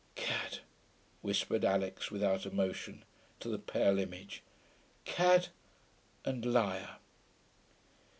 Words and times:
'Cad,' 0.15 0.61
whispered 1.21 1.63
Alix, 1.63 2.09
without 2.09 2.47
emotion, 2.47 3.05
to 3.39 3.49
the 3.49 3.59
pale 3.59 3.99
image. 3.99 4.41
'Cad 5.05 5.49
and 6.25 6.43
liar.' 6.43 6.97